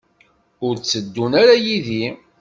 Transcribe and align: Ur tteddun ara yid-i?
Ur 0.65 0.73
tteddun 0.77 1.33
ara 1.41 1.55
yid-i? 1.63 2.05